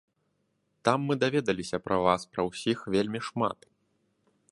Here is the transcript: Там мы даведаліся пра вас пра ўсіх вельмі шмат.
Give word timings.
Там 0.87 1.03
мы 1.09 1.17
даведаліся 1.23 1.77
пра 1.89 1.95
вас 2.07 2.21
пра 2.37 2.41
ўсіх 2.49 2.77
вельмі 2.95 3.19
шмат. 3.29 3.59